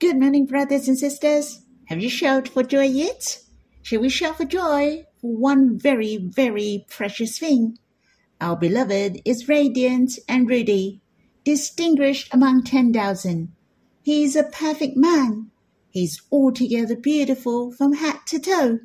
[0.00, 1.60] Good morning, brothers and sisters.
[1.88, 3.40] Have you shouted for joy yet?
[3.82, 7.76] Shall we shout for joy for one very, very precious thing?
[8.40, 11.02] Our beloved is radiant and ruddy,
[11.44, 13.52] distinguished among ten thousand.
[14.00, 15.50] He is a perfect man.
[15.90, 18.78] He is altogether beautiful from head to toe.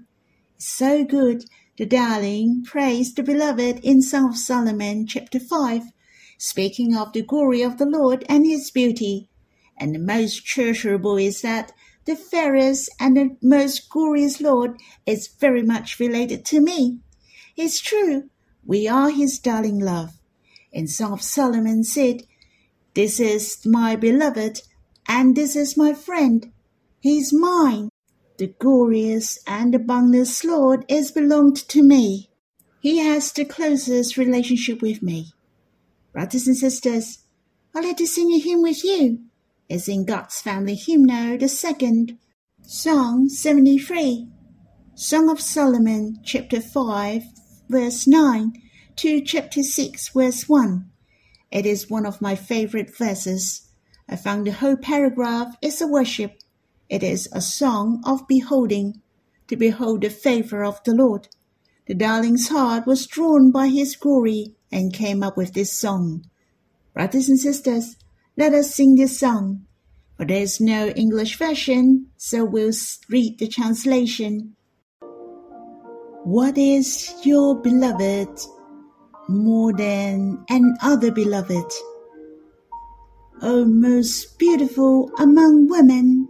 [0.58, 1.46] So good,
[1.78, 5.84] the darling praised the beloved in of Solomon, chapter 5,
[6.38, 9.30] speaking of the glory of the Lord and his beauty.
[9.78, 11.74] And the most treasurable is that
[12.06, 17.00] the fairest and the most glorious Lord is very much related to me.
[17.58, 18.30] It's true,
[18.66, 20.20] we are his darling love.
[20.72, 22.24] In Song of Solomon said,
[22.94, 24.62] This is my beloved,
[25.08, 26.52] and this is my friend.
[27.00, 27.90] He is mine.
[28.38, 32.30] The glorious and the boundless Lord is belonged to me.
[32.82, 35.32] He has the closest relationship with me.
[36.12, 37.20] Brothers and sisters,
[37.74, 39.25] I'd like to sing a hymn with you
[39.68, 42.18] is in God's Family Hymnal, the second,
[42.62, 44.28] Song 73,
[44.96, 47.24] Song of Solomon, chapter 5,
[47.70, 48.54] verse 9
[48.96, 50.90] to chapter 6, verse 1.
[51.52, 53.70] It is one of my favorite verses.
[54.08, 56.38] I found the whole paragraph is a worship.
[56.90, 59.02] It is a song of beholding,
[59.48, 61.28] to behold the favor of the Lord.
[61.88, 66.26] The darling's heart was drawn by his glory and came up with this song.
[66.94, 67.96] Brothers and sisters,
[68.38, 69.66] let us sing this song.
[70.18, 72.72] For there is no English version, so we'll
[73.10, 74.56] read the translation.
[76.24, 78.30] What is your beloved
[79.28, 81.72] more than an other beloved?
[83.42, 86.28] O most beautiful among women,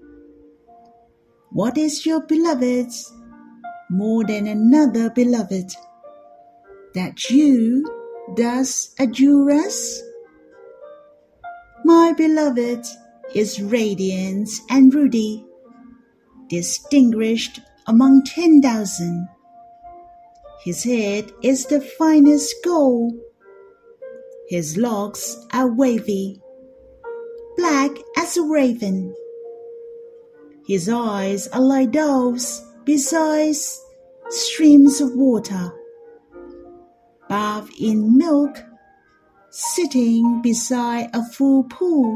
[1.52, 2.92] what is your beloved
[3.90, 5.72] more than another beloved?
[6.96, 7.86] That you
[8.36, 10.02] thus adjure us?
[11.86, 12.84] My beloved
[13.36, 15.46] is radiant and ruddy,
[16.50, 19.30] distinguished among ten thousand.
[20.64, 23.14] His head is the finest gold.
[24.50, 26.42] His locks are wavy,
[27.56, 29.16] black as a raven.
[30.66, 33.54] His eyes are like doves beside
[34.30, 35.72] streams of water,
[37.30, 38.58] bathed in milk
[39.58, 42.14] sitting beside a full pool.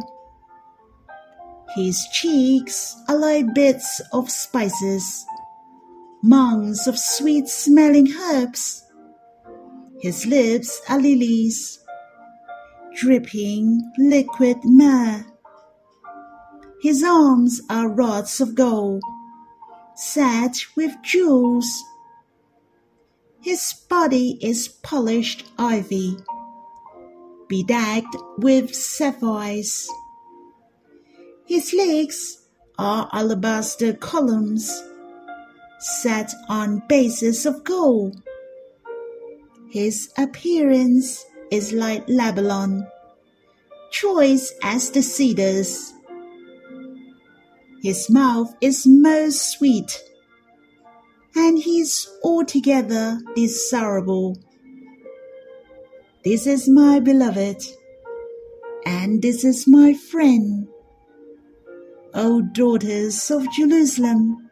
[1.74, 5.26] His cheeks are like beds of spices,
[6.22, 8.84] mounds of sweet smelling herbs.
[10.02, 11.80] His lips are lilies,
[12.98, 15.24] dripping liquid myrrh.
[16.82, 19.02] His arms are rods of gold,
[19.96, 21.70] set with jewels.
[23.40, 26.18] His body is polished ivy
[27.50, 29.90] bedecked with sapphires.
[31.46, 34.84] His legs are alabaster columns
[35.80, 38.22] set on bases of gold.
[39.72, 42.88] His appearance is like Lebanon,
[43.92, 45.94] choice as the cedars.
[47.82, 50.04] His mouth is most sweet,
[51.36, 54.38] and he is altogether desirable.
[56.22, 57.64] This is my beloved,
[58.86, 60.68] and this is my friend.
[62.14, 64.50] O daughters of Jerusalem,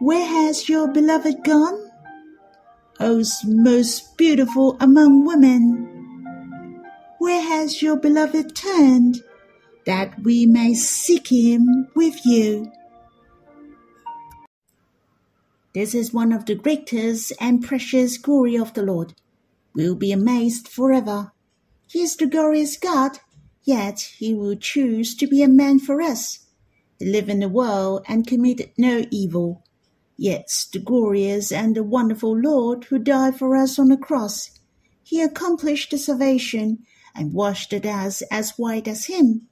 [0.00, 1.90] where has your beloved gone?
[2.98, 6.80] O most beautiful among women,
[7.18, 9.22] where has your beloved turned,
[9.84, 12.72] that we may seek him with you?
[15.74, 19.12] This is one of the greatest and precious glory of the Lord
[19.74, 21.32] will be amazed forever.
[21.86, 23.18] He is the glorious God,
[23.62, 26.46] yet he will choose to be a man for us.
[26.98, 29.64] He lived in the world and committed no evil.
[30.16, 34.50] Yet the glorious and the wonderful Lord who died for us on the cross,
[35.02, 39.48] he accomplished the salvation and washed us as white as him.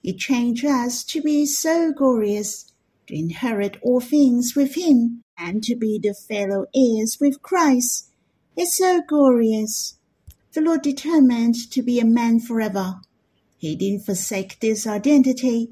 [0.00, 2.72] He changed us to be so glorious,
[3.08, 8.10] to inherit all things with him, and to be the fellow heirs with Christ
[8.56, 9.98] is so glorious.
[10.52, 13.00] The Lord determined to be a man forever.
[13.58, 15.70] He didn't forsake this identity.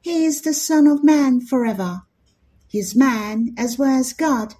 [0.00, 2.02] He is the Son of Man forever.
[2.68, 4.54] He is man as well as God.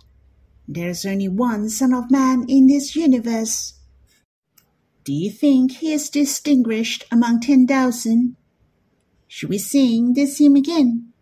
[0.68, 3.74] There is only one Son of Man in this universe.
[5.04, 8.36] Do you think he is distinguished among ten thousand?
[9.26, 11.12] Should we sing this hymn again?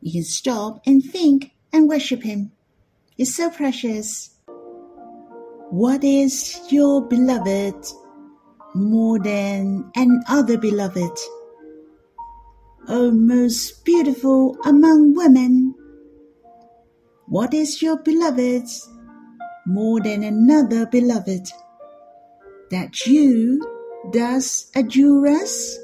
[0.00, 2.52] You can stop and think and worship him.
[3.16, 4.30] It's so precious.
[5.70, 7.76] What is your beloved
[8.74, 11.12] more than an other beloved?
[12.88, 15.74] O most beautiful among women.
[17.26, 18.64] What is your beloved
[19.66, 21.50] more than another beloved?
[22.70, 23.60] That you
[24.10, 25.78] does adjure us?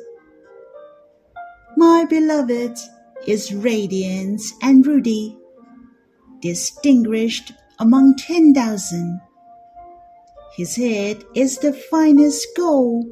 [1.76, 2.78] My beloved
[3.26, 5.36] is radiant and ruddy,
[6.40, 9.20] distinguished among ten thousand.
[10.56, 13.06] His head is the finest gold.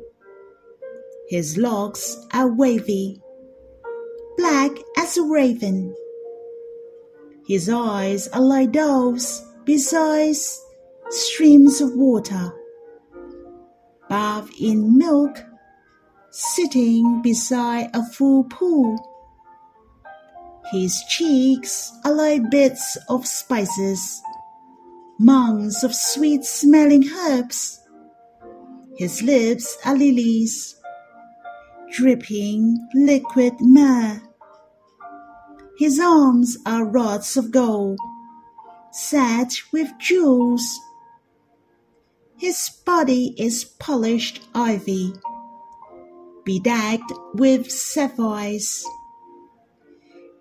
[1.29, 3.23] His locks are wavy
[4.37, 5.95] black as a raven.
[7.47, 10.35] His eyes are like doves beside
[11.11, 12.53] streams of water,
[14.09, 15.39] bathed in milk,
[16.31, 18.99] sitting beside a full pool.
[20.73, 24.23] His cheeks are like beds of spices,
[25.23, 27.81] mounds of sweet smelling herbs.
[28.97, 30.77] His lips are lilies
[31.93, 34.21] dripping liquid myrrh.
[35.79, 37.99] His arms are rods of gold,
[38.91, 40.65] set with jewels.
[42.39, 45.13] His body is polished ivy,
[46.45, 48.85] bedecked with sapphires.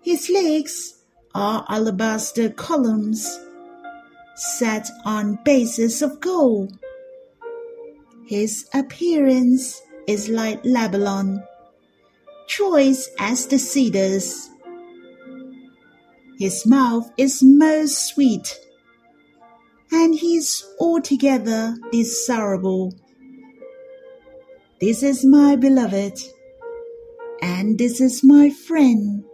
[0.02, 3.38] His legs are alabaster columns,
[4.42, 6.76] set on bases of gold.
[8.26, 11.42] His appearance is like Lebanon,
[12.48, 14.50] choice as the cedars.
[16.38, 18.58] His mouth is most sweet,
[19.92, 22.94] and he is altogether desirable.
[24.80, 26.18] This is my beloved,
[27.40, 29.24] and this is my friend.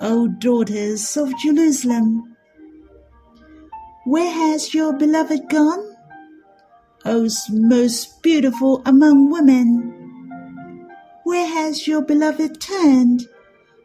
[0.00, 2.31] O daughters of Jerusalem,
[4.04, 5.96] where has your beloved gone?
[7.04, 10.88] Oh, o most beautiful among women,
[11.24, 13.28] where has your beloved turned,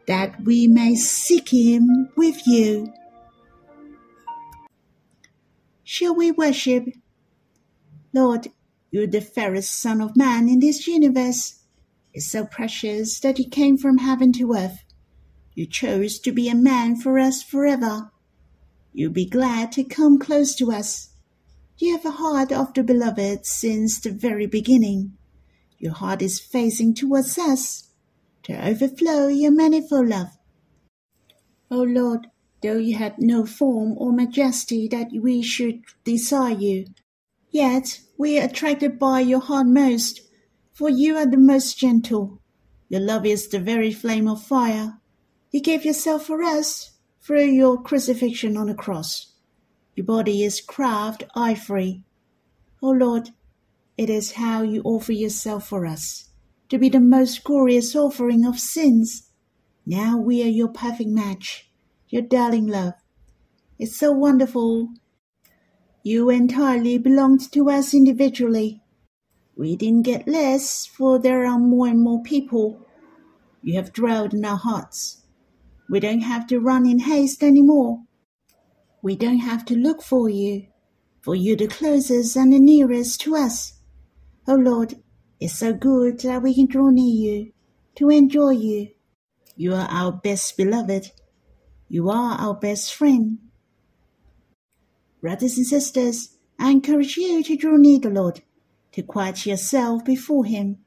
[0.06, 2.92] that we may seek him with you?
[5.84, 6.84] Shall we worship?
[8.12, 8.48] Lord,
[8.90, 11.62] you're the fairest Son of Man in this universe.
[12.12, 14.82] It's so precious that you came from heaven to earth.
[15.54, 18.10] You chose to be a man for us forever.
[18.98, 21.10] You'll be glad to come close to us
[21.76, 25.16] you have a heart of the beloved since the very beginning.
[25.78, 27.90] Your heart is facing towards us
[28.42, 30.36] to overflow your manifold love.
[31.70, 32.26] O Lord,
[32.60, 36.86] though you had no form or majesty that we should desire you,
[37.50, 40.22] yet we are attracted by your heart most,
[40.72, 42.40] for you are the most gentle.
[42.88, 44.98] Your love is the very flame of fire.
[45.52, 46.97] You gave yourself for us
[47.28, 49.34] through your crucifixion on the cross.
[49.94, 52.02] Your body is carved ivory.
[52.82, 53.32] O Lord,
[53.98, 56.30] it is how you offer yourself for us,
[56.70, 59.28] to be the most glorious offering of sins.
[59.84, 61.70] Now we are your perfect match,
[62.08, 62.94] your darling love.
[63.78, 64.88] It's so wonderful.
[66.02, 68.80] You entirely belonged to us individually.
[69.54, 72.86] We didn't get less, for there are more and more people.
[73.62, 75.17] You have dwelled in our hearts.
[75.90, 78.02] We don't have to run in haste any more.
[79.00, 80.66] We don't have to look for you,
[81.22, 83.74] for you're the closest and the nearest to us.
[84.46, 84.96] Oh Lord,
[85.40, 87.52] it's so good that we can draw near you,
[87.94, 88.88] to enjoy you.
[89.56, 91.12] You are our best beloved.
[91.88, 93.38] You are our best friend.
[95.22, 98.42] Brothers and sisters, I encourage you to draw near the Lord,
[98.92, 100.78] to quiet yourself before Him.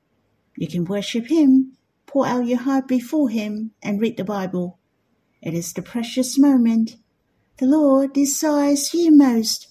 [0.55, 4.77] You can worship Him, pour out your heart before Him, and read the Bible.
[5.41, 6.97] It is the precious moment
[7.57, 9.67] the Lord desires you most.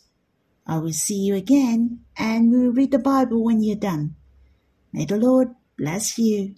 [0.67, 4.15] I will see you again and we'll read the Bible when you're done.
[4.93, 6.55] May the Lord bless you.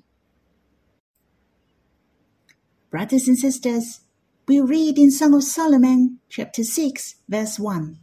[2.91, 4.01] Brothers and sisters,
[4.47, 7.99] we read in Song of Solomon, chapter 6, verse 1.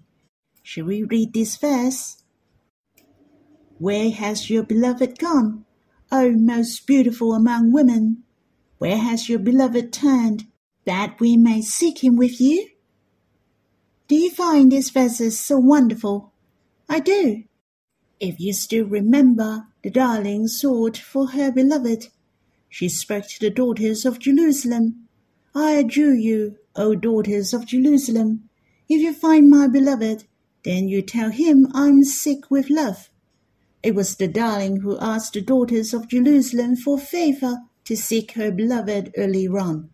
[0.63, 2.23] Shall we read this verse?
[3.77, 5.65] Where has your beloved gone,
[6.11, 8.23] O most beautiful among women?
[8.79, 10.47] Where has your beloved turned,
[10.85, 12.69] that we may seek him with you?
[14.07, 16.33] Do you find these verses so wonderful?
[16.87, 17.43] I do.
[18.19, 22.07] If you still remember, the darling sought for her beloved.
[22.67, 25.07] She spoke to the daughters of Jerusalem.
[25.55, 28.49] I adjure you, O daughters of Jerusalem,
[28.87, 30.25] if you find my beloved,
[30.63, 33.09] then you tell him I'm sick with love.
[33.81, 38.51] It was the darling who asked the daughters of Jerusalem for favor to seek her
[38.51, 39.91] beloved early on.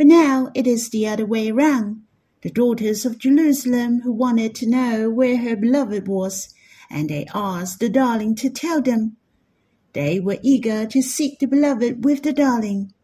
[0.00, 2.04] But now it is the other way round
[2.40, 6.54] the daughters of Jerusalem who wanted to know where her beloved was,
[6.90, 9.18] and they asked the darling to tell them.
[9.92, 12.94] They were eager to seek the beloved with the darling,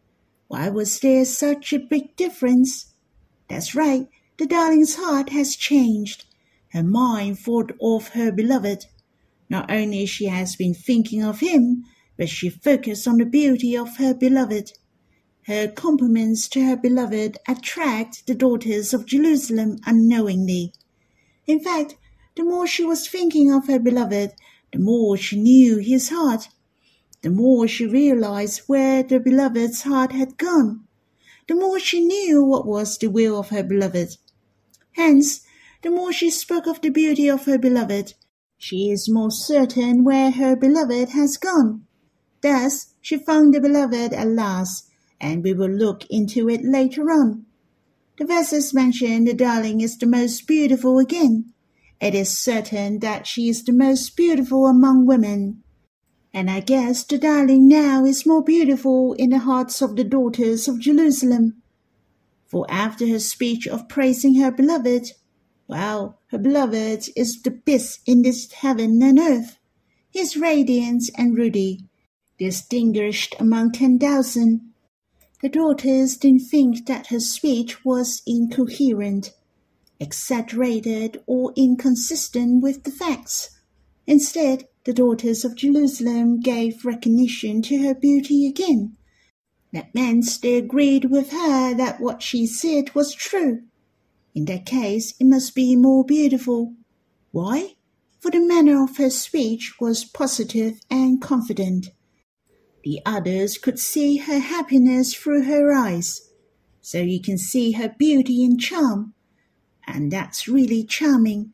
[0.47, 2.95] Why was there such a big difference?
[3.47, 6.25] That's right, the darling's heart has changed.
[6.69, 8.87] Her mind thought of her beloved.
[9.51, 11.85] Not only she has been thinking of him,
[12.17, 14.71] but she focused on the beauty of her beloved.
[15.47, 20.73] Her compliments to her beloved attract the daughters of Jerusalem unknowingly.
[21.45, 21.95] In fact,
[22.35, 24.33] the more she was thinking of her beloved,
[24.73, 26.49] the more she knew his heart.
[27.21, 30.85] The more she realized where the beloved's heart had gone,
[31.47, 34.17] the more she knew what was the will of her beloved.
[34.97, 35.43] Hence,
[35.81, 38.15] the more she spoke of the beauty of her beloved,
[38.57, 41.87] she is more certain where her beloved has gone.
[42.41, 44.86] Thus, she found the beloved at last
[45.19, 47.45] and we will look into it later on.
[48.17, 51.53] The verses mention the darling is the most beautiful again.
[51.99, 55.63] It is certain that she is the most beautiful among women.
[56.33, 60.67] And I guess the darling now is more beautiful in the hearts of the daughters
[60.67, 61.61] of Jerusalem.
[62.45, 65.11] For after her speech of praising her beloved,
[65.67, 69.57] well, her beloved is the best in this heaven and earth.
[70.11, 71.85] His radiance and ruddy,
[72.37, 74.61] distinguished among ten thousand,
[75.41, 79.33] the daughters didn't think that her speech was incoherent,
[79.99, 83.49] exaggerated, or inconsistent with the facts.
[84.07, 88.95] Instead, the daughters of Jerusalem gave recognition to her beauty again.
[89.73, 93.63] That meant they agreed with her that what she said was true.
[94.33, 96.73] In that case, it must be more beautiful.
[97.31, 97.75] Why?
[98.19, 101.87] For the manner of her speech was positive and confident.
[102.87, 106.29] The others could see her happiness through her eyes,
[106.79, 109.13] so you can see her beauty and charm,
[109.85, 111.51] and that's really charming,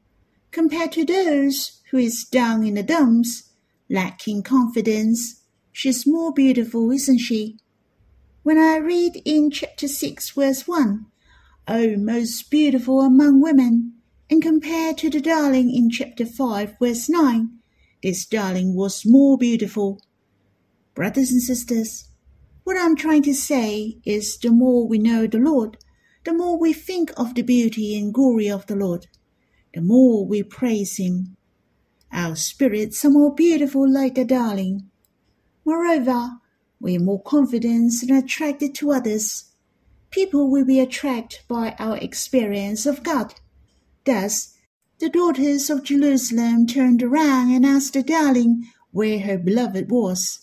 [0.52, 3.50] compared to those who is down in the dumps,
[3.90, 5.42] lacking confidence.
[5.72, 7.58] She's more beautiful, isn't she?
[8.44, 11.08] When I read in chapter 6, verse 1,
[11.68, 13.94] Oh, most beautiful among women,
[14.30, 17.58] and compared to the darling in chapter 5, verse 9,
[18.04, 20.00] this darling was more beautiful
[20.96, 22.06] Brothers and sisters,
[22.64, 25.78] what I'm trying to say is the more we know the Lord,
[26.24, 29.08] the more we think of the beauty and glory of the Lord,
[29.74, 31.36] the more we praise Him.
[32.12, 34.92] Our spirits are more beautiful like the darling.
[35.66, 36.34] Moreover,
[36.80, 39.46] we are more confident and attracted to others.
[40.12, 43.34] People will be attracted by our experience of God.
[44.06, 44.54] Thus,
[45.00, 50.43] the daughters of Jerusalem turned around and asked the darling where her beloved was.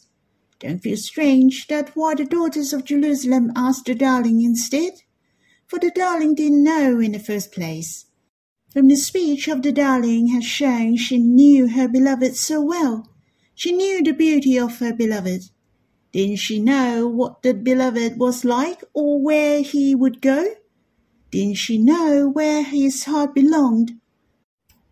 [0.61, 4.93] Don't feel strange that why the daughters of Jerusalem asked the darling instead,
[5.67, 8.05] for the darling didn't know in the first place.
[8.71, 13.09] From the speech of the darling has shown she knew her beloved so well.
[13.55, 15.45] She knew the beauty of her beloved.
[16.13, 20.57] Didn't she know what the beloved was like or where he would go?
[21.31, 23.93] Didn't she know where his heart belonged?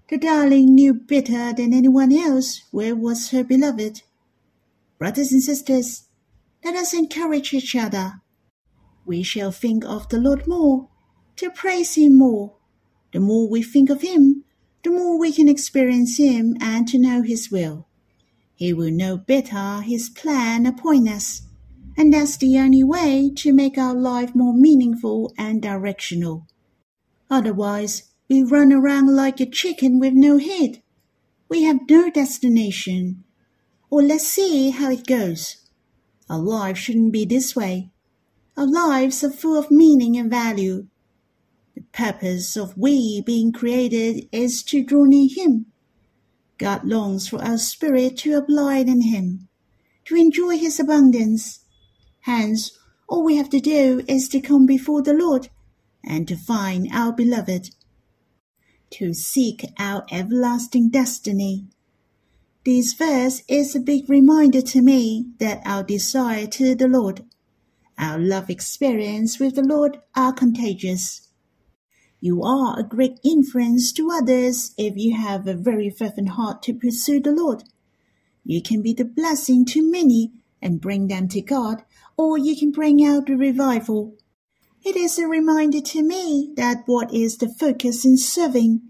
[0.08, 4.00] The darling knew better than anyone else where was her beloved.
[4.98, 6.08] Brothers and sisters,
[6.64, 8.14] let us encourage each other.
[9.06, 10.88] We shall think of the Lord more,
[11.36, 12.56] to praise Him more.
[13.12, 14.44] The more we think of Him,
[14.82, 17.86] the more we can experience Him and to know His will.
[18.56, 21.42] He will know better His plan upon us,
[21.96, 26.46] and that's the only way to make our life more meaningful and directional.
[27.30, 30.82] Otherwise, we run around like a chicken with no head.
[31.48, 33.24] We have no destination,
[33.90, 35.56] or let's see how it goes.
[36.28, 37.90] Our lives shouldn't be this way.
[38.56, 40.88] Our lives are full of meaning and value.
[41.74, 45.66] The purpose of we being created is to draw near Him.
[46.58, 49.48] God longs for our spirit to abide in Him,
[50.06, 51.60] to enjoy His abundance.
[52.22, 52.76] Hence,
[53.08, 55.48] all we have to do is to come before the Lord
[56.04, 57.70] and to find our beloved,
[58.90, 61.68] to seek our everlasting destiny
[62.68, 67.24] this verse is a big reminder to me that our desire to the Lord,
[67.96, 71.30] our love experience with the Lord are contagious.
[72.20, 76.74] You are a great influence to others if you have a very fervent heart to
[76.74, 77.64] pursue the Lord.
[78.44, 81.84] You can be the blessing to many and bring them to God,
[82.18, 84.14] or you can bring out the revival.
[84.84, 88.82] It is a reminder to me that what is the focus in serving?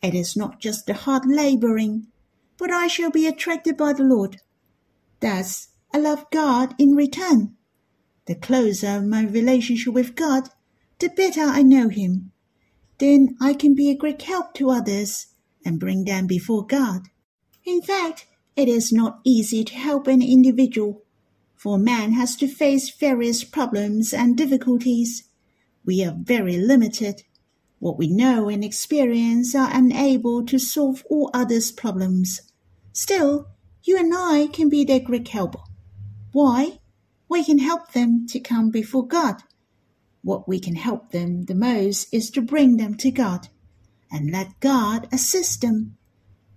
[0.00, 2.06] It is not just the hard laboring,
[2.58, 4.42] but I shall be attracted by the Lord.
[5.20, 7.56] Thus, I love God in return.
[8.26, 10.50] The closer my relationship with God,
[10.98, 12.32] the better I know Him.
[12.98, 15.28] Then I can be a great help to others
[15.64, 17.08] and bring them before God.
[17.64, 21.04] In fact, it is not easy to help an individual,
[21.54, 25.24] For man has to face various problems and difficulties.
[25.84, 27.22] We are very limited.
[27.80, 32.40] What we know and experience are unable to solve all others' problems.
[32.92, 33.48] Still,
[33.84, 35.56] you and I can be their great help.
[36.32, 36.80] Why?
[37.28, 39.42] We can help them to come before God.
[40.22, 43.48] What we can help them the most is to bring them to God
[44.10, 45.96] and let God assist them.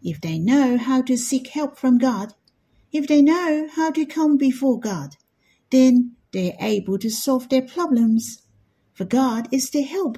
[0.01, 2.33] If they know how to seek help from God,
[2.91, 5.15] if they know how to come before God,
[5.69, 8.41] then they are able to solve their problems.
[8.93, 10.17] For God is their help.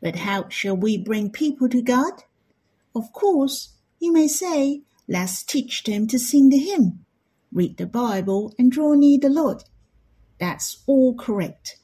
[0.00, 2.24] But how shall we bring people to God?
[2.94, 7.04] Of course, you may say, let's teach them to sing the hymn,
[7.52, 9.64] read the Bible, and draw near the Lord.
[10.38, 11.78] That's all correct.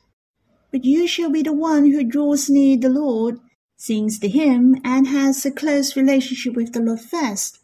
[0.71, 3.38] But you shall be the one who draws near the Lord,
[3.76, 7.59] sings the hymn, and has a close relationship with the Lord first.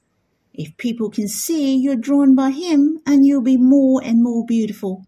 [0.52, 5.06] If people can see you're drawn by Him, and you'll be more and more beautiful.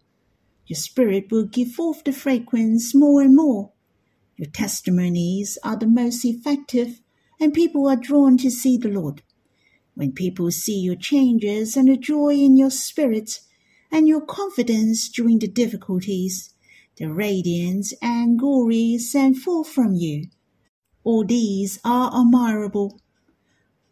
[0.65, 3.71] Your spirit will give forth the fragrance more and more.
[4.37, 7.01] Your testimonies are the most effective,
[7.39, 9.21] and people are drawn to see the Lord.
[9.93, 13.41] When people see your changes and the joy in your spirit
[13.91, 16.53] and your confidence during the difficulties,
[16.97, 20.27] the radiance and glory sent forth from you.
[21.03, 22.99] All these are admirable.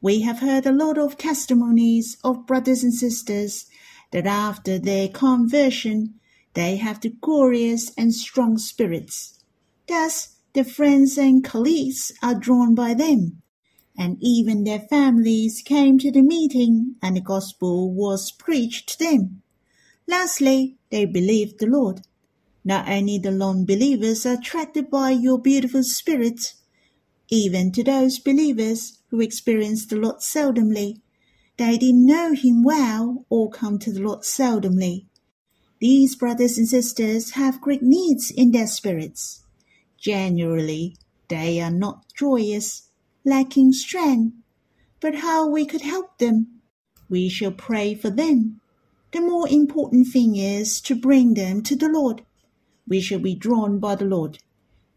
[0.02, 3.66] We have heard a lot of testimonies of brothers and sisters
[4.12, 6.20] that after their conversion
[6.54, 9.39] they have the glorious and strong spirits.
[9.90, 13.42] Thus, their friends and colleagues are drawn by them,
[13.98, 19.42] and even their families came to the meeting and the gospel was preached to them.
[20.08, 22.02] Lastly, they believed the Lord.
[22.64, 26.54] Not only the non-believers are attracted by your beautiful spirit,
[27.30, 31.02] even to those believers who experience the Lord seldomly,
[31.58, 35.08] they didn't know him well or come to the Lord seldomly.
[35.80, 39.46] These brothers and sisters have great needs in their spirits.
[40.00, 40.96] Generally,
[41.28, 42.90] they are not joyous,
[43.26, 44.36] lacking strength.
[45.00, 46.62] But how we could help them?
[47.10, 48.62] We shall pray for them.
[49.12, 52.24] The more important thing is to bring them to the Lord
[52.90, 54.40] we shall be drawn by the Lord.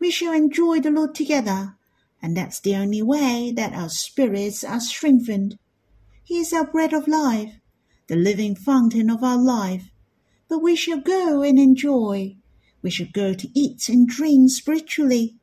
[0.00, 1.76] We shall enjoy the Lord together,
[2.22, 5.58] and that's the only way that our spirits are strengthened.
[6.24, 7.60] He is our bread of life,
[8.08, 9.90] the living fountain of our life.
[10.48, 12.36] But we shall go and enjoy.
[12.82, 15.36] We shall go to eat and drink spiritually.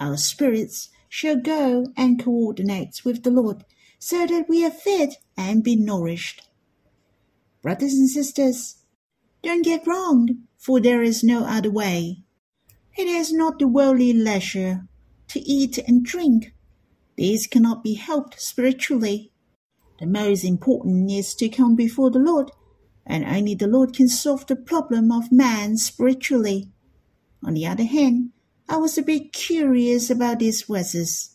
[0.00, 3.64] Our spirits shall go and coordinate with the Lord
[3.98, 6.48] so that we are fed and be nourished.
[7.62, 8.76] Brothers and sisters,
[9.42, 12.22] don't get wrong for there is no other way.
[12.96, 14.86] It is not the worldly leisure
[15.28, 16.52] to eat and drink.
[17.16, 19.32] These cannot be helped spiritually.
[19.98, 22.50] The most important is to come before the Lord,
[23.08, 26.68] and only the Lord can solve the problem of man spiritually.
[27.42, 28.30] On the other hand,
[28.68, 31.30] I was a bit curious about these verses.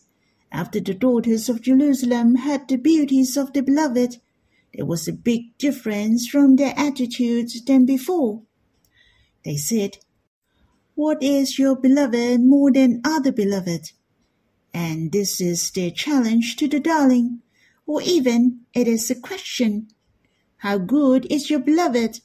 [0.52, 4.18] After the daughters of Jerusalem had the beauties of the beloved,
[4.72, 8.42] there was a big difference from their attitudes than before.
[9.44, 9.98] They said,
[10.94, 13.90] What is your beloved more than other beloved?
[14.72, 17.42] And this is their challenge to the darling,
[17.84, 19.88] or even it is a question,
[20.64, 22.20] How good is your beloved?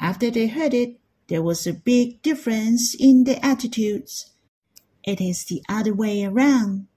[0.00, 4.32] After they heard it, there was a big difference in their attitudes.
[5.04, 6.88] It is the other way around.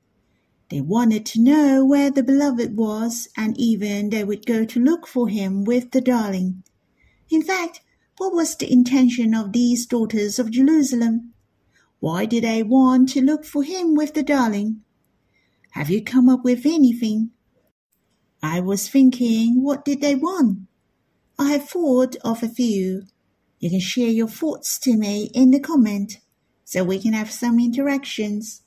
[0.70, 5.06] They wanted to know where the beloved was, and even they would go to look
[5.06, 6.64] for him with the darling.
[7.30, 7.82] In fact,
[8.18, 11.36] what was the intention of these daughters of Jerusalem?
[12.00, 14.82] Why did they want to look for him with the darling?
[15.74, 17.34] Have you come up with anything?
[18.42, 20.60] I was thinking, what did they want?
[21.38, 23.04] I have thought of a few.
[23.60, 26.20] You can share your thoughts to me in the comment
[26.64, 28.62] so we can have some interactions.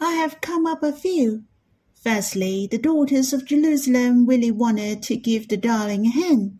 [0.00, 1.44] I have come up a few.
[1.94, 6.58] Firstly, the daughters of Jerusalem really wanted to give the darling a hand.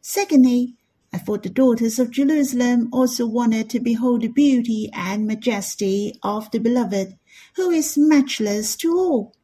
[0.00, 0.76] Secondly,
[1.12, 6.50] I thought the daughters of Jerusalem also wanted to behold the beauty and majesty of
[6.52, 7.16] the beloved,
[7.56, 9.34] who is matchless to all.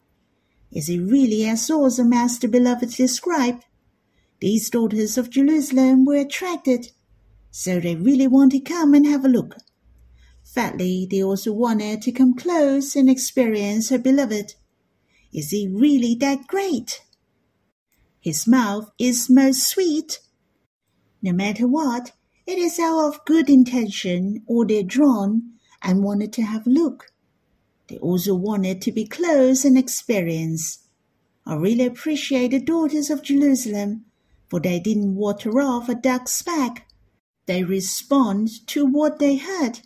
[0.73, 1.67] Is he really as
[2.15, 3.65] as the beloved described?
[4.41, 6.93] These daughters of Jerusalem were attracted,
[7.51, 9.57] so they really want to come and have a look.
[10.45, 14.55] Thirdly, they also wanted to come close and experience her beloved.
[15.33, 17.03] Is he really that great?
[18.21, 20.21] His mouth is most sweet
[21.27, 22.13] no matter what,
[22.47, 27.07] it is out of good intention or they're drawn and wanted to have a look.
[27.89, 30.81] They also wanted to be close and experience.
[31.47, 34.05] I really appreciate the daughters of Jerusalem.
[34.49, 36.89] for they didn't water off a duck's back.
[37.47, 39.81] They respond to what they heard.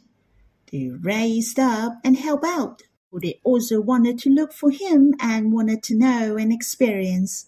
[0.71, 2.83] They raised up and help out.
[3.11, 7.47] For they also wanted to look for him and wanted to know and experience.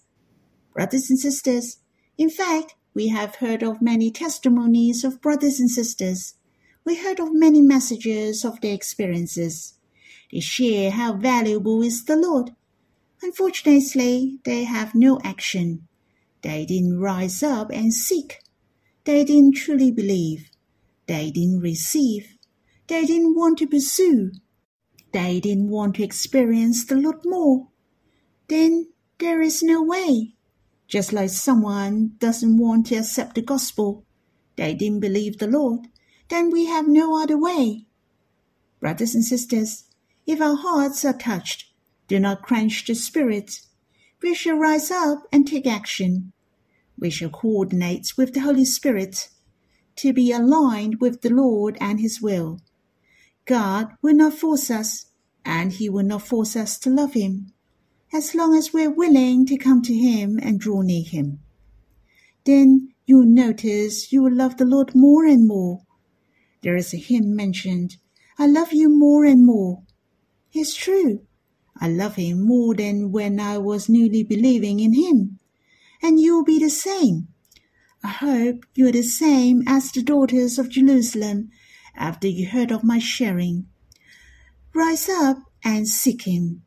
[0.74, 1.78] Brothers and sisters,
[2.18, 6.34] in fact, we have heard of many testimonies of brothers and sisters.
[6.84, 9.74] We heard of many messages of their experiences.
[10.32, 12.52] They share how valuable is the Lord.
[13.22, 15.86] Unfortunately, they have no action.
[16.40, 18.40] They didn't rise up and seek.
[19.04, 20.50] They didn't truly believe.
[21.06, 22.36] They didn't receive.
[22.86, 24.32] They didn't want to pursue.
[25.12, 27.68] They didn't want to experience the Lord more.
[28.48, 30.34] Then there is no way.
[30.88, 34.04] Just like someone doesn't want to accept the gospel,
[34.56, 35.88] they didn't believe the Lord,
[36.28, 37.86] then we have no other way.
[38.80, 39.84] Brothers and sisters,
[40.26, 41.72] if our hearts are touched,
[42.08, 43.60] do not quench the spirit.
[44.22, 46.32] We shall rise up and take action.
[46.98, 49.28] We shall coordinate with the Holy Spirit
[49.96, 52.60] to be aligned with the Lord and His will.
[53.44, 55.06] God will not force us,
[55.44, 57.52] and He will not force us to love Him
[58.14, 61.40] as long as we're willing to come to Him and draw near Him.
[62.44, 65.82] Then you'll notice you will love the Lord more and more.
[66.62, 67.96] There is a hymn mentioned,
[68.38, 69.82] I love you more and more.
[70.52, 71.22] It's true.
[71.80, 75.38] I love Him more than when I was newly believing in Him.
[76.02, 77.28] And you'll be the same.
[78.04, 81.50] I hope you're the same as the daughters of Jerusalem
[81.94, 83.66] after you heard of my sharing.
[84.74, 86.62] Rise up and seek Him.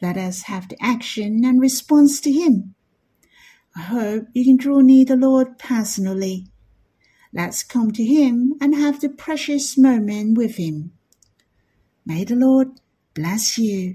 [0.00, 2.74] Let us have the action and response to Him.
[3.76, 6.48] I hope you can draw near the Lord personally.
[7.32, 10.92] Let's come to Him and have the precious moment with Him.
[12.04, 12.68] May the Lord
[13.14, 13.94] bless you.